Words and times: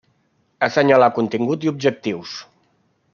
Assenyalà 0.67 1.11
contingut 1.19 1.67
i 1.69 1.73
objectius. 1.73 2.33